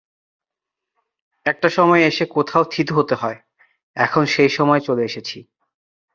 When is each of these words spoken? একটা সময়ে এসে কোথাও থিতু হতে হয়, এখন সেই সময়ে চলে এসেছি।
একটা 1.45 1.69
সময়ে 1.69 2.03
এসে 2.05 2.25
কোথাও 2.25 2.63
থিতু 2.63 2.93
হতে 2.95 3.15
হয়, 3.15 3.37
এখন 3.97 4.23
সেই 4.25 4.49
সময়ে 4.49 4.81
চলে 4.81 5.03
এসেছি। 5.03 5.37